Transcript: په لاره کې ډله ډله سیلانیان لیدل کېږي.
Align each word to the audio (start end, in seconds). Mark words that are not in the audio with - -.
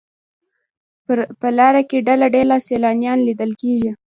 په 1.39 1.47
لاره 1.57 1.81
کې 1.89 2.05
ډله 2.07 2.27
ډله 2.35 2.55
سیلانیان 2.67 3.19
لیدل 3.27 3.51
کېږي. 3.61 3.91